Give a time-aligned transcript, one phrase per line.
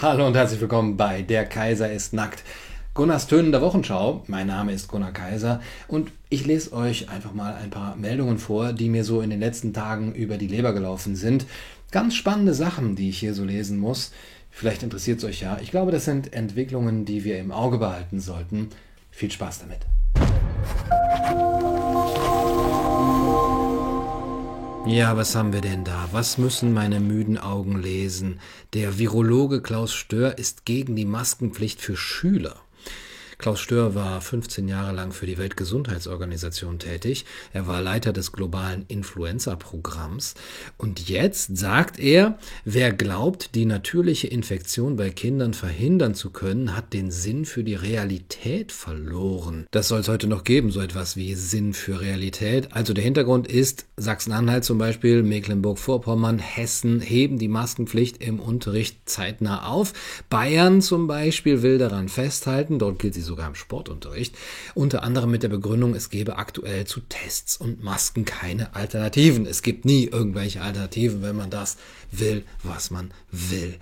[0.00, 2.44] Hallo und herzlich willkommen bei Der Kaiser ist nackt.
[2.94, 4.22] Gunnars tönender Wochenschau.
[4.28, 8.72] Mein Name ist Gunnar Kaiser und ich lese euch einfach mal ein paar Meldungen vor,
[8.72, 11.46] die mir so in den letzten Tagen über die Leber gelaufen sind.
[11.90, 14.12] Ganz spannende Sachen, die ich hier so lesen muss.
[14.52, 15.58] Vielleicht interessiert es euch ja.
[15.60, 18.68] Ich glaube, das sind Entwicklungen, die wir im Auge behalten sollten.
[19.10, 19.80] Viel Spaß damit.
[24.88, 26.08] Ja, was haben wir denn da?
[26.12, 28.40] Was müssen meine müden Augen lesen?
[28.72, 32.56] Der Virologe Klaus Stör ist gegen die Maskenpflicht für Schüler.
[33.38, 37.24] Klaus Stör war 15 Jahre lang für die Weltgesundheitsorganisation tätig.
[37.52, 40.34] Er war Leiter des globalen Influenza-Programms.
[40.76, 46.92] Und jetzt sagt er, wer glaubt, die natürliche Infektion bei Kindern verhindern zu können, hat
[46.92, 49.68] den Sinn für die Realität verloren.
[49.70, 52.72] Das soll es heute noch geben, so etwas wie Sinn für Realität.
[52.72, 59.68] Also der Hintergrund ist, Sachsen-Anhalt zum Beispiel, Mecklenburg-Vorpommern, Hessen heben die Maskenpflicht im Unterricht zeitnah
[59.68, 59.92] auf.
[60.28, 64.34] Bayern zum Beispiel will daran festhalten, dort gilt sie sogar im Sportunterricht,
[64.74, 69.46] unter anderem mit der Begründung, es gebe aktuell zu Tests und Masken keine Alternativen.
[69.46, 71.76] Es gibt nie irgendwelche Alternativen, wenn man das
[72.10, 73.78] will, was man will.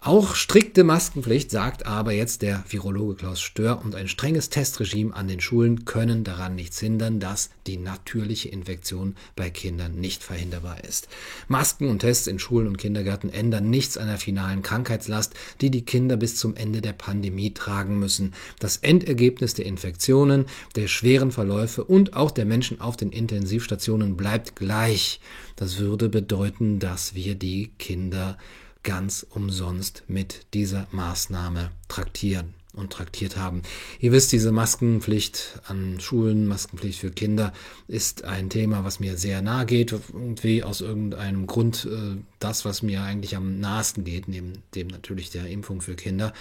[0.00, 5.26] Auch strikte Maskenpflicht, sagt aber jetzt der Virologe Klaus Stör, und ein strenges Testregime an
[5.26, 11.08] den Schulen können daran nichts hindern, dass die natürliche Infektion bei Kindern nicht verhinderbar ist.
[11.48, 15.84] Masken und Tests in Schulen und Kindergärten ändern nichts an der finalen Krankheitslast, die die
[15.84, 18.34] Kinder bis zum Ende der Pandemie tragen müssen.
[18.60, 20.46] Das Endergebnis der Infektionen,
[20.76, 25.20] der schweren Verläufe und auch der Menschen auf den Intensivstationen bleibt gleich.
[25.56, 28.38] Das würde bedeuten, dass wir die Kinder
[28.82, 33.62] ganz umsonst mit dieser Maßnahme traktieren und traktiert haben.
[33.98, 37.52] Ihr wisst, diese Maskenpflicht an Schulen, Maskenpflicht für Kinder
[37.88, 42.82] ist ein Thema, was mir sehr nahe geht, irgendwie aus irgendeinem Grund äh, das, was
[42.82, 46.32] mir eigentlich am nahesten geht, neben dem natürlich der Impfung für Kinder.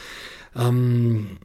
[0.55, 1.37] Ähm,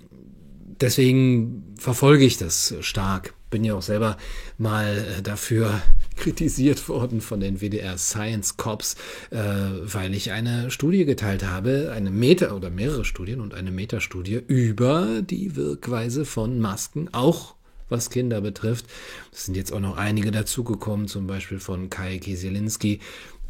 [0.81, 3.35] deswegen verfolge ich das stark.
[3.53, 4.17] Bin ja auch selber
[4.57, 5.83] mal äh, dafür
[6.17, 8.97] kritisiert worden von den WDR Science Cops,
[9.31, 14.43] äh, weil ich eine Studie geteilt habe, eine Meta- oder mehrere Studien und eine Metastudie
[14.47, 17.57] über die Wirkweise von Masken, auch
[17.91, 18.87] was Kinder betrifft.
[19.33, 23.01] Es sind jetzt auch noch einige dazugekommen, zum Beispiel von Kai Kieselinski.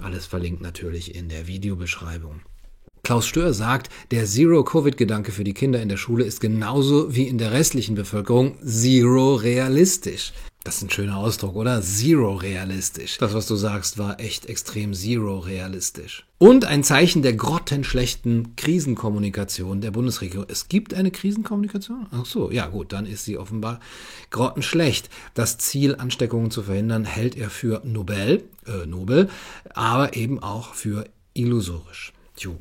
[0.01, 2.41] Alles verlinkt natürlich in der Videobeschreibung.
[3.05, 7.37] Klaus Stör sagt, der Zero-Covid-Gedanke für die Kinder in der Schule ist genauso wie in
[7.37, 10.33] der restlichen Bevölkerung zero realistisch.
[10.63, 11.83] Das ist ein schöner Ausdruck, oder?
[11.83, 13.19] Zero realistisch.
[13.19, 16.25] Das, was du sagst, war echt extrem zero realistisch.
[16.39, 20.47] Und ein Zeichen der grottenschlechten Krisenkommunikation der Bundesregierung.
[20.49, 22.07] Es gibt eine Krisenkommunikation?
[22.13, 23.81] Ach so, ja gut, dann ist sie offenbar
[24.31, 25.11] grottenschlecht.
[25.35, 29.29] Das Ziel, Ansteckungen zu verhindern, hält er für Nobel, äh, Nobel,
[29.75, 32.13] aber eben auch für illusorisch.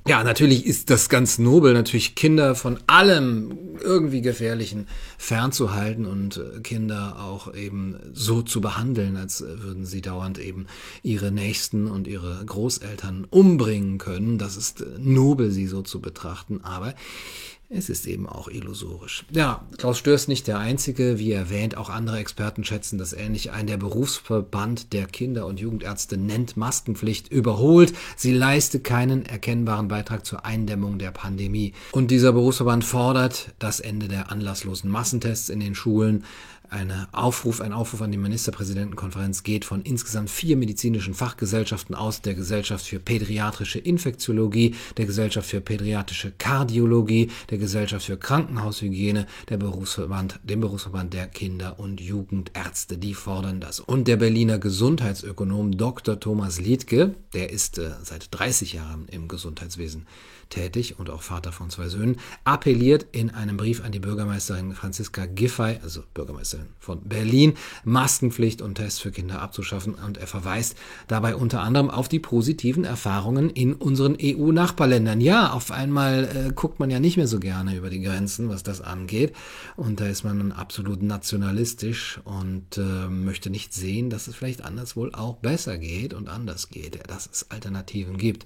[0.08, 4.88] Ja, natürlich ist das ganz nobel, natürlich Kinder von allem irgendwie Gefährlichen
[5.18, 10.68] fernzuhalten und äh, Kinder auch eben so zu behandeln, als würden sie dauernd eben
[11.04, 14.38] ihre Nächsten und ihre Großeltern umbringen können.
[14.38, 16.94] Das ist äh, nobel, sie so zu betrachten, aber
[17.74, 19.26] es ist eben auch illusorisch.
[19.32, 21.20] Ja, Klaus Stör ist nicht der Einzige.
[21.20, 23.66] Wie erwähnt, auch andere Experten schätzen das ähnlich ein.
[23.66, 27.94] Der Berufsverband der Kinder- und Jugendärzte nennt Maskenpflicht überholt.
[28.18, 31.74] Sie leiste keinen erkennbaren Beitrag zur Eindämmung der Pandemie.
[31.94, 36.26] Und dieser Berufsverband fordert das Ende der anlasslosen Massentests in den Schulen,
[36.72, 42.34] eine Aufruf, ein Aufruf an die Ministerpräsidentenkonferenz geht von insgesamt vier medizinischen Fachgesellschaften aus, der
[42.34, 50.40] Gesellschaft für pädiatrische Infektiologie, der Gesellschaft für pädiatrische Kardiologie, der Gesellschaft für Krankenhaushygiene, der Berufsverband,
[50.44, 52.98] dem Berufsverband der Kinder- und Jugendärzte.
[52.98, 53.82] Die fordern das.
[53.82, 56.20] Und der Berliner Gesundheitsökonom Dr.
[56.22, 60.08] Thomas Liedke, der ist äh, seit 30 Jahren im Gesundheitswesen
[60.52, 65.26] tätig und auch Vater von zwei Söhnen, appelliert in einem Brief an die Bürgermeisterin Franziska
[65.26, 71.36] Giffey, also Bürgermeisterin von Berlin, Maskenpflicht und Tests für Kinder abzuschaffen und er verweist dabei
[71.36, 75.22] unter anderem auf die positiven Erfahrungen in unseren EU-Nachbarländern.
[75.22, 78.64] Ja, auf einmal äh, guckt man ja nicht mehr so gerne über die Grenzen, was
[78.64, 79.34] das angeht
[79.76, 84.96] und da ist man absolut nationalistisch und äh, möchte nicht sehen, dass es vielleicht anders
[84.96, 88.46] wohl auch besser geht und anders geht, dass es Alternativen gibt.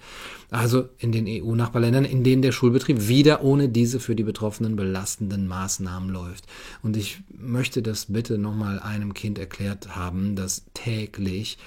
[0.52, 4.76] Also in den EU-Nachbarländern Ländern, in denen der Schulbetrieb wieder ohne diese für die Betroffenen
[4.76, 6.46] belastenden Maßnahmen läuft.
[6.84, 11.58] Und ich möchte das bitte nochmal einem Kind erklärt haben, das täglich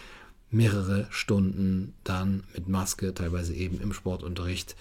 [0.50, 4.76] mehrere Stunden dann mit Maske, teilweise eben im Sportunterricht,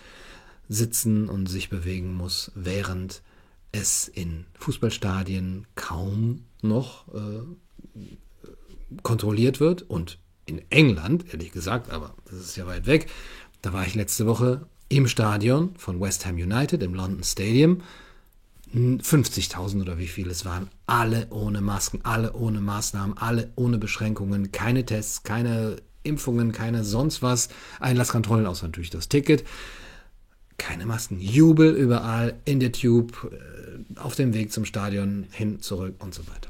[0.69, 3.21] sitzen und sich bewegen muss, während
[3.71, 8.07] es in Fußballstadien kaum noch äh,
[9.01, 9.83] kontrolliert wird.
[9.83, 13.09] Und in England, ehrlich gesagt, aber das ist ja weit weg,
[13.61, 17.81] da war ich letzte Woche im Stadion von West Ham United im London Stadium.
[18.73, 24.51] 50.000 oder wie viel es waren, alle ohne Masken, alle ohne Maßnahmen, alle ohne Beschränkungen,
[24.51, 27.49] keine Tests, keine Impfungen, keine sonst was,
[27.79, 29.45] Einlasskontrollen, außer natürlich das Ticket,
[30.57, 35.95] keine Masken, Jubel überall, in der Tube, äh, auf dem Weg zum Stadion, hin, zurück
[35.99, 36.49] und so weiter.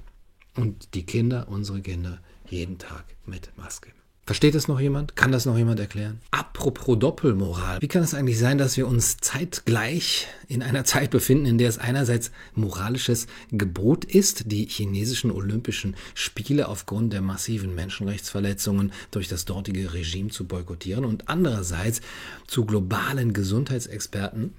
[0.55, 2.19] Und die Kinder, unsere Kinder,
[2.49, 3.91] jeden Tag mit Maske.
[4.27, 5.15] Versteht das noch jemand?
[5.15, 6.19] Kann das noch jemand erklären?
[6.31, 7.81] Apropos Doppelmoral.
[7.81, 11.69] Wie kann es eigentlich sein, dass wir uns zeitgleich in einer Zeit befinden, in der
[11.69, 19.45] es einerseits moralisches Gebot ist, die chinesischen Olympischen Spiele aufgrund der massiven Menschenrechtsverletzungen durch das
[19.45, 22.01] dortige Regime zu boykottieren und andererseits
[22.47, 24.53] zu globalen Gesundheitsexperten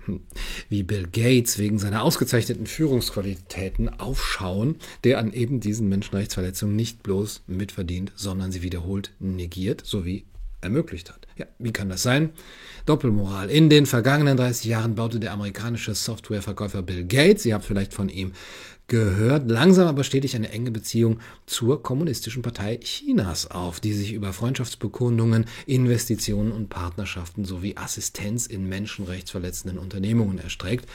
[0.70, 7.42] wie Bill Gates wegen seiner ausgezeichneten Führungsqualitäten aufschauen, der an eben diesen Menschenrechtsverletzungen nicht bloß
[7.46, 10.24] mitverdient, sondern sie wiederholt negiert negiert sowie
[10.60, 11.26] ermöglicht hat.
[11.36, 12.30] Ja, wie kann das sein?
[12.84, 13.48] Doppelmoral.
[13.50, 18.08] In den vergangenen 30 Jahren baute der amerikanische Softwareverkäufer Bill Gates, ihr habt vielleicht von
[18.08, 18.32] ihm
[18.88, 24.32] gehört, langsam aber stetig eine enge Beziehung zur Kommunistischen Partei Chinas auf, die sich über
[24.32, 30.88] Freundschaftsbekundungen, Investitionen und Partnerschaften sowie Assistenz in menschenrechtsverletzenden Unternehmungen erstreckt.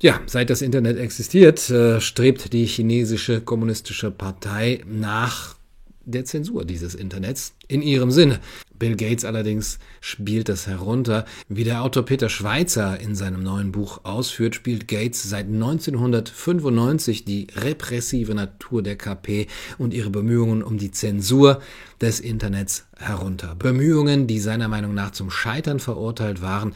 [0.00, 5.56] Ja, seit das Internet existiert, äh, strebt die chinesische kommunistische Partei nach
[6.04, 8.40] der Zensur dieses Internets in ihrem Sinne.
[8.78, 11.24] Bill Gates allerdings spielt das herunter.
[11.48, 17.46] Wie der Autor Peter Schweitzer in seinem neuen Buch ausführt, spielt Gates seit 1995 die
[17.54, 19.46] repressive Natur der KP
[19.78, 21.60] und ihre Bemühungen um die Zensur
[22.00, 23.54] des Internets herunter.
[23.54, 26.74] Bemühungen, die seiner Meinung nach zum Scheitern verurteilt waren,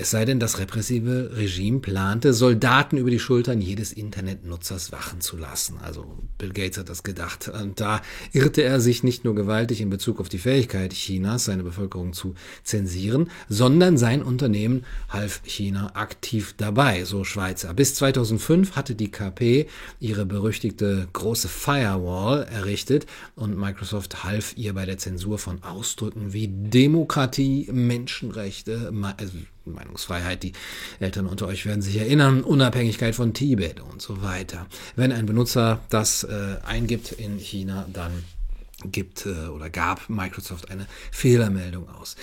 [0.00, 5.36] es sei denn, das repressive Regime plante, Soldaten über die Schultern jedes Internetnutzers wachen zu
[5.36, 5.76] lassen.
[5.82, 6.06] Also
[6.38, 7.48] Bill Gates hat das gedacht.
[7.48, 8.00] Und da
[8.32, 12.34] irrte er sich nicht nur gewaltig in Bezug auf die Fähigkeit Chinas, seine Bevölkerung zu
[12.64, 17.74] zensieren, sondern sein Unternehmen half China aktiv dabei, so Schweizer.
[17.74, 19.66] Bis 2005 hatte die KP
[20.00, 23.04] ihre berüchtigte große Firewall errichtet
[23.36, 29.32] und Microsoft half ihr bei der Zensur von Ausdrücken wie Demokratie, Menschenrechte, also
[29.64, 30.52] Meinungsfreiheit, die
[30.98, 34.66] Eltern unter euch werden sich erinnern, Unabhängigkeit von Tibet und so weiter.
[34.96, 38.24] Wenn ein Benutzer das äh, eingibt in China, dann
[38.84, 42.16] gibt äh, oder gab Microsoft eine Fehlermeldung aus.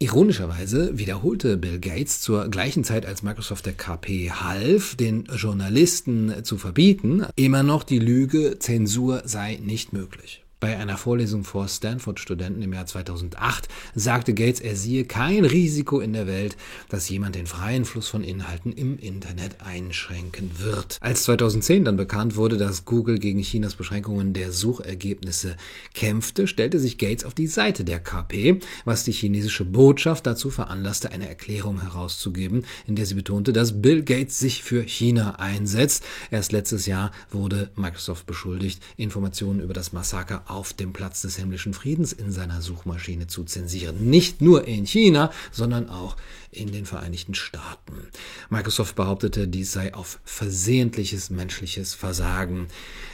[0.00, 6.56] Ironischerweise wiederholte Bill Gates zur gleichen Zeit, als Microsoft der KP half, den Journalisten zu
[6.56, 10.44] verbieten, immer noch die Lüge, Zensur sei nicht möglich.
[10.60, 16.12] Bei einer Vorlesung vor Stanford-Studenten im Jahr 2008 sagte Gates, er siehe kein Risiko in
[16.12, 16.56] der Welt,
[16.88, 20.98] dass jemand den freien Fluss von Inhalten im Internet einschränken wird.
[21.00, 25.56] Als 2010 dann bekannt wurde, dass Google gegen Chinas Beschränkungen der Suchergebnisse
[25.94, 31.12] kämpfte, stellte sich Gates auf die Seite der KP, was die chinesische Botschaft dazu veranlasste,
[31.12, 36.04] eine Erklärung herauszugeben, in der sie betonte, dass Bill Gates sich für China einsetzt.
[36.32, 41.74] Erst letztes Jahr wurde Microsoft beschuldigt, Informationen über das Massaker auf dem Platz des himmlischen
[41.74, 44.08] Friedens in seiner Suchmaschine zu zensieren.
[44.08, 46.16] Nicht nur in China, sondern auch
[46.50, 48.08] in den Vereinigten Staaten.
[48.50, 52.68] Microsoft behauptete, dies sei auf versehentliches menschliches Versagen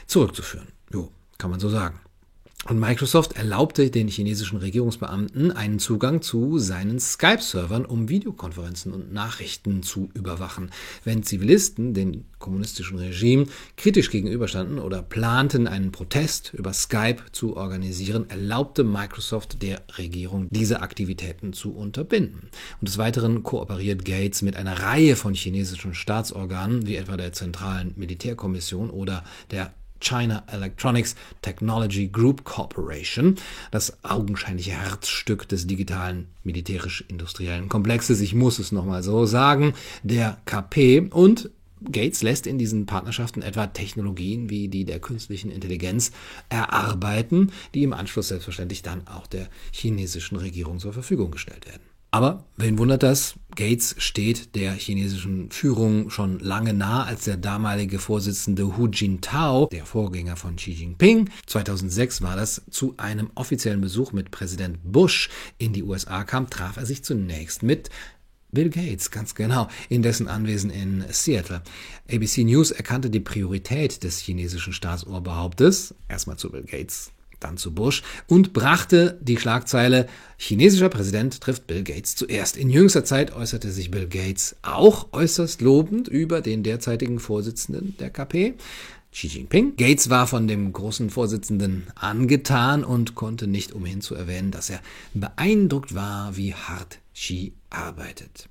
[0.07, 0.69] zurückzuführen.
[0.93, 2.01] Jo, kann man so sagen.
[2.67, 9.83] Und Microsoft erlaubte den chinesischen Regierungsbeamten einen Zugang zu seinen Skype-Servern, um Videokonferenzen und Nachrichten
[9.83, 10.71] zu überwachen.
[11.05, 13.47] Wenn Zivilisten dem kommunistischen Regime
[13.77, 20.81] kritisch gegenüberstanden oder planten, einen Protest über Skype zu organisieren, erlaubte Microsoft der Regierung, diese
[20.81, 22.49] Aktivitäten zu unterbinden.
[22.81, 27.93] Und des Weiteren kooperiert Gates mit einer Reihe von chinesischen Staatsorganen, wie etwa der Zentralen
[27.97, 33.37] Militärkommission oder der China Electronics Technology Group Corporation,
[33.71, 41.09] das augenscheinliche Herzstück des digitalen militärisch-industriellen Komplexes, ich muss es nochmal so sagen, der KP
[41.11, 41.51] und
[41.91, 46.13] Gates lässt in diesen Partnerschaften etwa Technologien wie die der künstlichen Intelligenz
[46.49, 51.83] erarbeiten, die im Anschluss selbstverständlich dann auch der chinesischen Regierung zur Verfügung gestellt werden.
[52.15, 53.35] Aber wen wundert das?
[53.57, 59.85] Gates steht der chinesischen Führung schon lange nah, als der damalige Vorsitzende Hu Jintao, der
[59.85, 65.29] Vorgänger von Xi Jinping, 2006 war das, zu einem offiziellen Besuch mit Präsident Bush
[65.59, 67.91] in die USA kam, traf er sich zunächst mit
[68.53, 71.63] Bill Gates, ganz genau, in dessen Anwesen in Seattle.
[72.09, 78.03] ABC News erkannte die Priorität des chinesischen Staatsoberhauptes, erstmal zu Bill Gates, dann zu Bush
[78.27, 82.57] und brachte die Schlagzeile Chinesischer Präsident trifft Bill Gates zuerst.
[82.57, 88.11] In jüngster Zeit äußerte sich Bill Gates auch äußerst lobend über den derzeitigen Vorsitzenden der
[88.11, 88.55] KP.
[89.15, 89.77] Xi Jinping.
[89.77, 94.81] Gates war von dem großen Vorsitzenden angetan und konnte nicht umhin zu erwähnen, dass er
[95.15, 98.49] beeindruckt war, wie hart Xi arbeitet.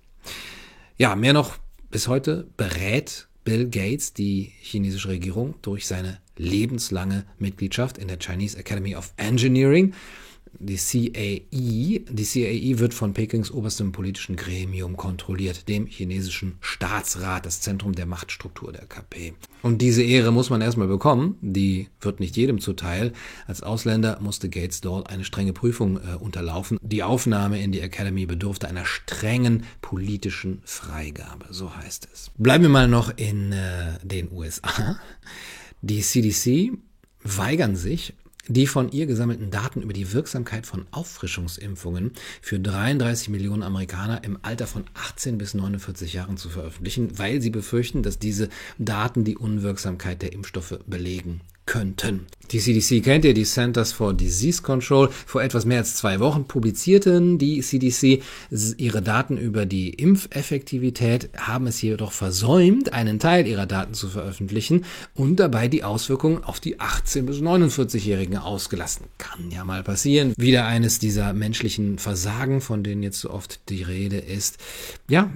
[0.97, 1.57] Ja, mehr noch,
[1.91, 8.57] bis heute berät Bill Gates die chinesische Regierung durch seine lebenslange Mitgliedschaft in der Chinese
[8.57, 9.93] Academy of Engineering
[10.60, 12.05] die CAE.
[12.10, 18.05] Die CAE wird von Pekings oberstem politischen Gremium kontrolliert, dem chinesischen Staatsrat, das Zentrum der
[18.05, 19.33] Machtstruktur der KP.
[19.62, 23.13] Und diese Ehre muss man erstmal bekommen, die wird nicht jedem zuteil.
[23.48, 26.77] Als Ausländer musste Gates dort eine strenge Prüfung äh, unterlaufen.
[26.81, 32.31] Die Aufnahme in die Academy bedurfte einer strengen politischen Freigabe, so heißt es.
[32.38, 35.00] Bleiben wir mal noch in äh, den USA.
[35.81, 36.72] Die CDC
[37.24, 38.13] weigern sich,
[38.47, 44.38] die von ihr gesammelten Daten über die Wirksamkeit von Auffrischungsimpfungen für 33 Millionen Amerikaner im
[44.41, 49.38] Alter von 18 bis 49 Jahren zu veröffentlichen, weil sie befürchten, dass diese Daten die
[49.38, 52.27] Unwirksamkeit der Impfstoffe belegen könnten.
[52.51, 55.10] Die CDC kennt ihr, die Centers for Disease Control.
[55.25, 58.22] Vor etwas mehr als zwei Wochen publizierten die CDC
[58.77, 64.86] ihre Daten über die Impfeffektivität, haben es jedoch versäumt, einen Teil ihrer Daten zu veröffentlichen
[65.15, 69.05] und dabei die Auswirkungen auf die 18- bis 49-Jährigen ausgelassen.
[69.17, 70.34] Kann ja mal passieren.
[70.38, 74.58] Wieder eines dieser menschlichen Versagen, von denen jetzt so oft die Rede ist.
[75.10, 75.32] Ja,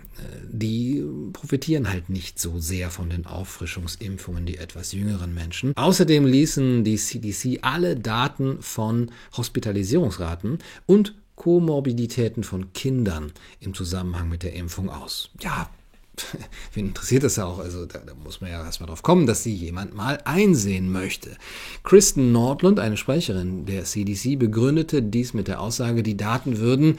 [0.52, 1.04] die
[1.34, 5.76] profitieren halt nicht so sehr von den Auffrischungsimpfungen, die etwas jüngeren Menschen.
[5.76, 14.44] Außerdem ließen die CDC alle Daten von Hospitalisierungsraten und Komorbiditäten von Kindern im Zusammenhang mit
[14.44, 15.30] der Impfung aus.
[15.40, 15.70] Ja,
[16.74, 17.60] wen interessiert das ja auch?
[17.60, 21.38] Also da, da muss man ja erstmal drauf kommen, dass sie jemand mal einsehen möchte.
[21.84, 26.98] Kristen Nordlund, eine Sprecherin der CDC, begründete dies mit der Aussage, die Daten würden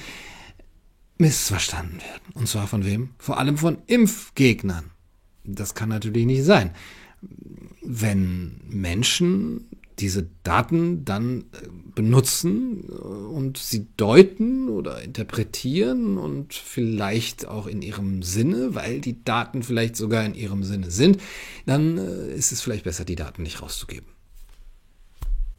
[1.18, 2.34] missverstanden werden.
[2.34, 3.10] Und zwar von wem?
[3.18, 4.90] Vor allem von Impfgegnern.
[5.44, 6.70] Das kann natürlich nicht sein.
[7.82, 9.66] Wenn Menschen
[9.98, 17.82] diese Daten dann äh, benutzen äh, und sie deuten oder interpretieren und vielleicht auch in
[17.82, 21.18] ihrem Sinne, weil die Daten vielleicht sogar in ihrem Sinne sind,
[21.66, 24.17] dann äh, ist es vielleicht besser, die Daten nicht rauszugeben.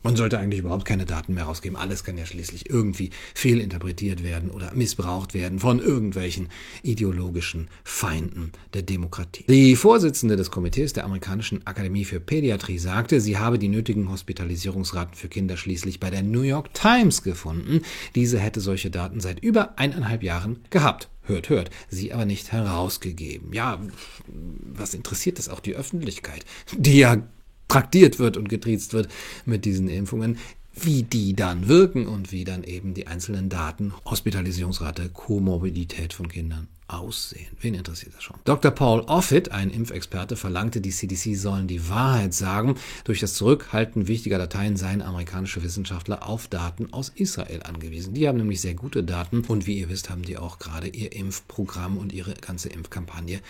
[0.02, 1.78] Man sollte eigentlich überhaupt keine Daten mehr rausgeben.
[1.78, 6.48] Alles kann ja schließlich irgendwie fehlinterpretiert werden oder missbraucht werden von irgendwelchen
[6.84, 9.44] ideologischen Feinden der Demokratie.
[9.50, 15.16] Die Vorsitzende des Komitees der amerikanischen Akademie für Pädiatrie sagte, sie habe die nötigen Hospitalisierungsraten
[15.16, 17.82] für Kinder schließlich bei der New York Times gefunden.
[18.16, 23.54] Diese hätte solche Daten seit über eineinhalb Jahren gehabt hört, hört, sie aber nicht herausgegeben.
[23.54, 23.80] Ja,
[24.28, 26.44] was interessiert das auch die Öffentlichkeit,
[26.76, 27.22] die ja
[27.70, 29.08] traktiert wird und getriezt wird
[29.46, 30.38] mit diesen Impfungen,
[30.74, 36.68] wie die dann wirken und wie dann eben die einzelnen Daten, Hospitalisierungsrate, Komorbidität von Kindern
[36.88, 37.48] aussehen.
[37.62, 38.38] Wen interessiert das schon?
[38.46, 38.72] Dr.
[38.72, 42.76] Paul Offit, ein Impfexperte, verlangte, die CDC sollen die Wahrheit sagen.
[43.04, 48.14] Durch das Zurückhalten wichtiger Dateien seien amerikanische Wissenschaftler auf Daten aus Israel angewiesen.
[48.14, 51.14] Die haben nämlich sehr gute Daten und wie ihr wisst, haben die auch gerade ihr
[51.14, 53.42] Impfprogramm und ihre ganze Impfkampagne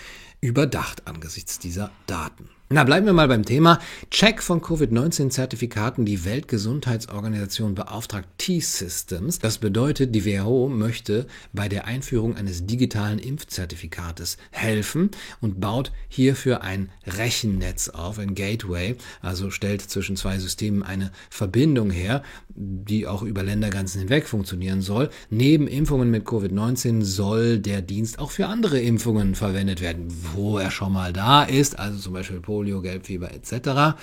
[0.42, 2.50] überdacht angesichts dieser Daten.
[2.72, 3.80] Na, bleiben wir mal beim Thema.
[4.12, 6.06] Check von Covid-19-Zertifikaten.
[6.06, 9.40] Die Weltgesundheitsorganisation beauftragt T-Systems.
[9.40, 15.10] Das bedeutet, die WHO möchte bei der Einführung eines digitalen Impfzertifikates helfen
[15.42, 21.90] und baut hierfür ein Rechennetz auf, ein Gateway, also stellt zwischen zwei Systemen eine Verbindung
[21.90, 25.10] her, die auch über Ländergrenzen hinweg funktionieren soll.
[25.32, 30.70] Neben Impfungen mit Covid-19 soll der Dienst auch für andere Impfungen verwendet werden, wo er
[30.70, 33.96] schon mal da ist, also zum Beispiel Polio, Gelbfieber etc.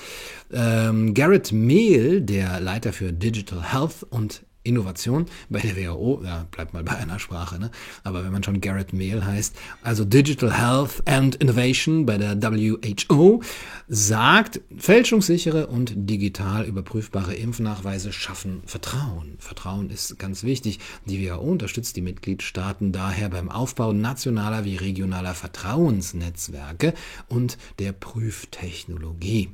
[0.51, 6.75] Ähm, Garrett Mehl, der Leiter für Digital Health und Innovation bei der WHO, ja, bleibt
[6.75, 7.71] mal bei einer Sprache, ne?
[8.05, 13.43] aber wenn man schon Garrett Mehl heißt, also Digital Health and Innovation bei der WHO,
[13.89, 19.37] sagt, fälschungssichere und digital überprüfbare Impfnachweise schaffen Vertrauen.
[19.39, 20.81] Vertrauen ist ganz wichtig.
[21.07, 26.95] Die WHO unterstützt die Mitgliedstaaten daher beim Aufbau nationaler wie regionaler Vertrauensnetzwerke
[27.29, 29.51] und der Prüftechnologie.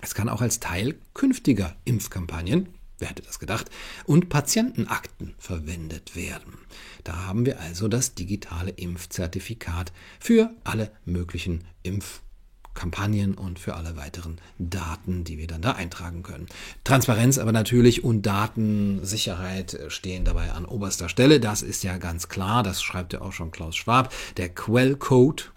[0.00, 3.70] Es kann auch als Teil künftiger Impfkampagnen wer hätte das gedacht,
[4.04, 6.58] und Patientenakten verwendet werden.
[7.04, 14.40] Da haben wir also das digitale Impfzertifikat für alle möglichen Impfkampagnen und für alle weiteren
[14.58, 16.46] Daten, die wir dann da eintragen können.
[16.84, 21.40] Transparenz aber natürlich und Datensicherheit stehen dabei an oberster Stelle.
[21.40, 24.12] Das ist ja ganz klar, das schreibt ja auch schon Klaus Schwab.
[24.36, 25.52] Der Quellcode,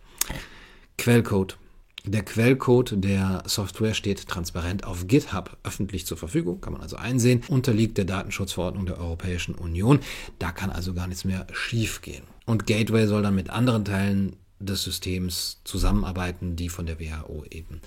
[0.97, 1.57] Quellcode
[2.05, 7.43] der Quellcode der Software steht transparent auf GitHub öffentlich zur Verfügung, kann man also einsehen,
[7.47, 9.99] unterliegt der Datenschutzverordnung der Europäischen Union.
[10.39, 12.23] Da kann also gar nichts mehr schiefgehen.
[12.45, 17.81] Und Gateway soll dann mit anderen Teilen des Systems zusammenarbeiten, die von der WHO eben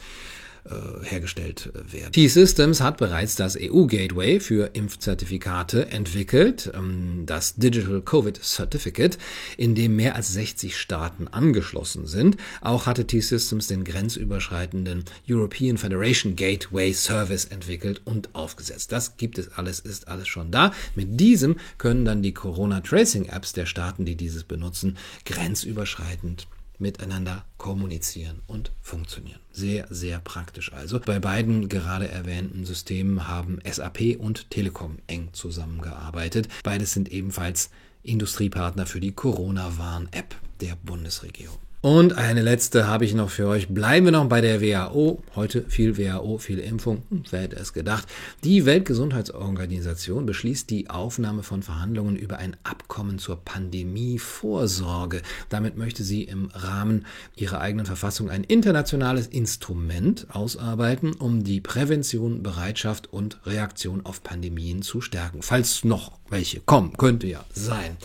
[0.65, 2.13] äh, hergestellt äh, werden.
[2.13, 9.19] T-Systems hat bereits das EU-Gateway für Impfzertifikate entwickelt, ähm, das Digital Covid Certificate,
[9.59, 12.39] in dem mehr als 60 Staaten angeschlossen sind.
[12.63, 18.91] Auch hatte T-Systems den grenzüberschreitenden European Federation Gateway Service entwickelt und aufgesetzt.
[18.91, 20.73] Das gibt es alles, ist alles schon da.
[20.95, 26.47] Mit diesem können dann die Corona Tracing Apps der Staaten, die dieses benutzen, grenzüberschreitend
[26.79, 29.41] miteinander kommunizieren und funktionieren.
[29.53, 31.01] Sehr, sehr praktisch also.
[31.01, 36.49] Bei beiden gerade erwähnten Systemen haben SAP und Telekom eng zusammengearbeitet.
[36.63, 37.71] Beides sind ebenfalls
[38.03, 41.64] Industriepartner für die Corona-Warn-App der Bundesregierung.
[41.85, 43.69] Und eine letzte habe ich noch für euch.
[43.69, 45.23] Bleiben wir noch bei der WHO.
[45.37, 47.03] Heute viel WHO, viel Impfung.
[47.29, 48.09] Wer hätte es gedacht?
[48.43, 55.21] Die Weltgesundheitsorganisation beschließt die Aufnahme von Verhandlungen über ein Abkommen zur Pandemievorsorge.
[55.51, 57.05] Damit möchte sie im Rahmen
[57.37, 64.81] ihrer eigenen Verfassung ein internationales Instrument ausarbeiten, um die Prävention, Bereitschaft und Reaktion auf Pandemien
[64.81, 65.43] zu stärken.
[65.43, 67.97] Falls noch welche kommen, könnte ja sein.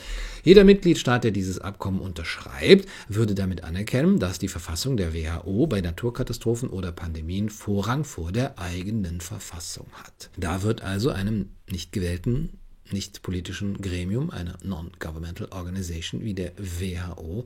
[0.44, 5.82] Jeder Mitgliedstaat, der dieses Abkommen unterschreibt, würde damit anerkennen, dass die Verfassung der WHO bei
[5.82, 10.30] Naturkatastrophen oder Pandemien Vorrang vor der eigenen Verfassung hat.
[10.38, 12.60] Da wird also einem nicht gewählten
[12.92, 17.46] nicht politischen Gremium, einer Non-Governmental Organization wie der WHO,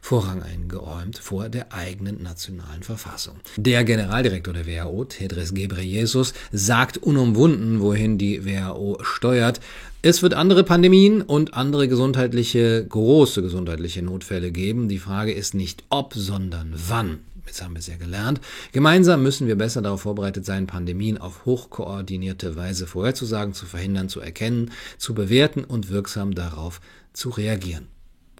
[0.00, 3.36] Vorrang eingeräumt vor der eigenen nationalen Verfassung.
[3.56, 9.60] Der Generaldirektor der WHO, Tedros Ghebreyesus, sagt unumwunden, wohin die WHO steuert.
[10.06, 14.86] Es wird andere Pandemien und andere gesundheitliche, große gesundheitliche Notfälle geben.
[14.86, 17.20] Die Frage ist nicht ob, sondern wann.
[17.46, 18.38] Jetzt haben wir es ja gelernt.
[18.72, 24.20] Gemeinsam müssen wir besser darauf vorbereitet sein, Pandemien auf hochkoordinierte Weise vorherzusagen, zu verhindern, zu
[24.20, 26.82] erkennen, zu bewerten und wirksam darauf
[27.14, 27.88] zu reagieren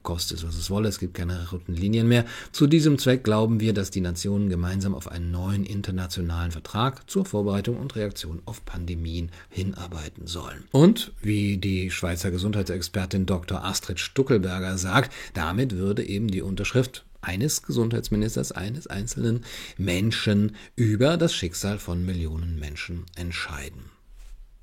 [0.04, 2.24] koste es, was es wolle, es gibt keine roten Linien mehr.
[2.52, 7.24] Zu diesem Zweck glauben wir, dass die Nationen gemeinsam auf einen neuen internationalen Vertrag zur
[7.24, 10.64] Vorbereitung und Reaktion auf Pandemien hinarbeiten sollen.
[10.70, 13.64] Und, wie die Schweizer Gesundheitsexpertin Dr.
[13.64, 19.44] Astrid Stuckelberger sagt, damit würde eben die Unterschrift eines Gesundheitsministers, eines einzelnen
[19.78, 23.86] Menschen über das Schicksal von Millionen Menschen entscheiden.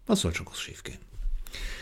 [0.06, 1.11] Was soll schon groß schiefgehen?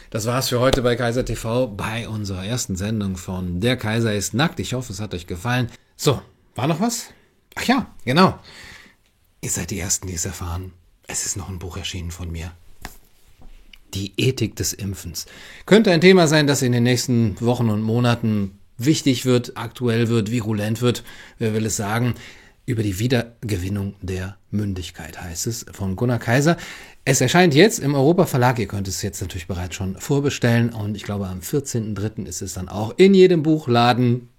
[0.10, 4.34] Das war's für heute bei Kaiser TV, bei unserer ersten Sendung von Der Kaiser ist
[4.34, 4.60] nackt.
[4.60, 5.69] Ich hoffe, es hat euch gefallen.
[5.95, 6.21] So,
[6.55, 7.10] war noch was?
[7.55, 8.39] Ach ja, genau.
[9.41, 10.73] Ihr seid die Ersten, die es erfahren.
[11.08, 12.51] Es ist noch ein Buch erschienen von mir.
[13.93, 15.25] Die Ethik des Impfens.
[15.65, 20.32] Könnte ein Thema sein, das in den nächsten Wochen und Monaten wichtig wird, aktuell wird,
[20.32, 21.03] virulent wird.
[21.38, 22.15] Wer will es sagen?
[22.69, 26.55] über die Wiedergewinnung der Mündigkeit, heißt es von Gunnar Kaiser.
[27.11, 28.59] Es erscheint jetzt im Europa Verlag.
[28.59, 30.69] Ihr könnt es jetzt natürlich bereits schon vorbestellen.
[30.69, 32.27] Und ich glaube, am 14.03.
[32.27, 34.29] ist es dann auch in jedem Buchladen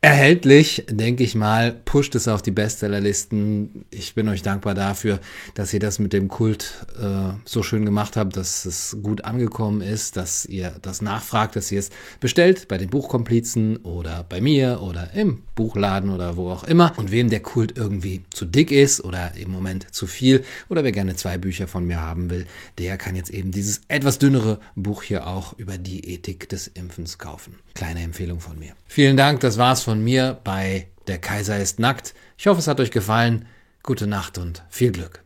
[0.00, 3.84] erhältlich, denke ich mal, pusht es auf die Bestsellerlisten.
[3.90, 5.18] Ich bin euch dankbar dafür,
[5.54, 9.80] dass ihr das mit dem Kult äh, so schön gemacht habt, dass es gut angekommen
[9.80, 14.80] ist, dass ihr das nachfragt, dass ihr es bestellt bei den Buchkomplizen oder bei mir
[14.82, 16.92] oder im Buchladen oder wo auch immer.
[16.96, 20.92] Und wem der Kult irgendwie zu dick ist oder im Moment zu viel oder wer
[20.92, 22.46] gerne zwei Bücher von mir haben will,
[22.78, 27.18] der kann jetzt eben dieses etwas dünnere Buch hier auch über die Ethik des Impfens
[27.18, 27.56] kaufen.
[27.74, 28.72] Kleine Empfehlung von mir.
[28.86, 32.12] Vielen Dank, das war's von mir bei Der Kaiser ist nackt.
[32.36, 33.46] Ich hoffe, es hat euch gefallen.
[33.82, 35.24] Gute Nacht und viel Glück.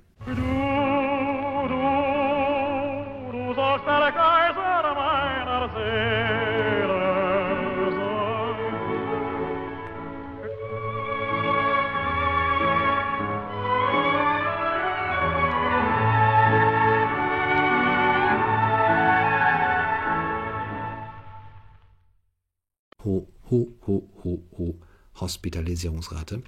[25.33, 26.43] Hospitalisierungsrate.